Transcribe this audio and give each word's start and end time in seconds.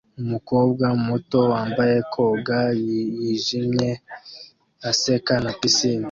Umukobwa 0.21 0.85
muto 1.07 1.39
wambaye 1.51 1.97
koga 2.13 2.59
yijimye 2.83 3.89
aseka 4.89 5.33
na 5.43 5.51
pisine 5.59 5.99